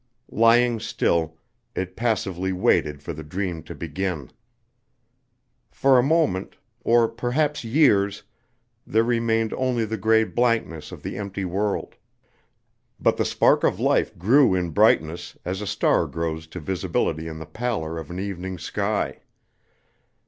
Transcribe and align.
Lying 0.33 0.79
still, 0.79 1.37
it 1.75 1.95
passively 1.95 2.51
waited 2.51 3.03
for 3.03 3.13
the 3.13 3.21
dream 3.21 3.61
to 3.65 3.75
begin. 3.75 4.31
For 5.69 5.99
a 5.99 6.01
moment 6.01 6.57
or 6.83 7.07
perhaps 7.07 7.63
years 7.63 8.23
there 8.87 9.03
remained 9.03 9.53
only 9.53 9.85
the 9.85 9.99
gray 10.01 10.23
blankness 10.23 10.91
of 10.91 11.03
the 11.03 11.19
empty 11.19 11.45
world; 11.45 11.97
but 12.99 13.15
the 13.17 13.25
spark 13.25 13.63
of 13.63 13.79
life 13.79 14.17
grew 14.17 14.55
in 14.55 14.71
brightness 14.71 15.37
as 15.45 15.61
a 15.61 15.67
star 15.67 16.07
grows 16.07 16.47
to 16.47 16.59
visibility 16.59 17.27
in 17.27 17.37
the 17.37 17.45
pallor 17.45 17.99
of 17.99 18.09
an 18.09 18.19
evening 18.19 18.57
sky. 18.57 19.19